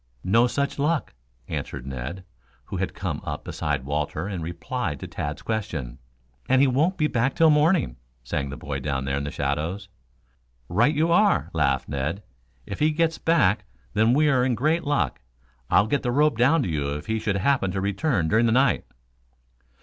[0.23, 1.13] "No such luck,"
[1.47, 2.23] answered Ned,
[2.65, 5.99] who had come up beside Walter and replied to Tad's question.
[6.49, 9.89] "And he won't be back till morning," sang the boy down there in the shadows.
[10.67, 12.23] "Right you are," laughed Ned.
[12.65, 15.21] "If he gets back then we are in great luck.
[15.69, 18.51] I'll let the rope down to you if he should happen to return during the
[18.51, 18.85] night."